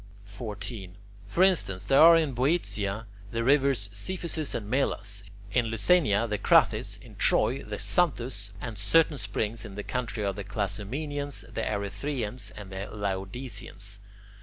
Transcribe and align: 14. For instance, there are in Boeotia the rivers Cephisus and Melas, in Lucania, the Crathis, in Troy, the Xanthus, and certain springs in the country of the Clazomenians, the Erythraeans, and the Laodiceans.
14. 0.25 0.95
For 1.27 1.43
instance, 1.43 1.83
there 1.83 2.01
are 2.01 2.17
in 2.17 2.31
Boeotia 2.33 3.05
the 3.29 3.43
rivers 3.43 3.87
Cephisus 3.93 4.55
and 4.55 4.67
Melas, 4.67 5.21
in 5.51 5.67
Lucania, 5.67 6.27
the 6.27 6.39
Crathis, 6.39 6.97
in 7.03 7.15
Troy, 7.17 7.61
the 7.61 7.77
Xanthus, 7.77 8.51
and 8.59 8.79
certain 8.79 9.19
springs 9.19 9.63
in 9.63 9.75
the 9.75 9.83
country 9.83 10.23
of 10.25 10.35
the 10.37 10.43
Clazomenians, 10.43 11.41
the 11.53 11.61
Erythraeans, 11.61 12.51
and 12.57 12.71
the 12.71 12.87
Laodiceans. 12.91 13.99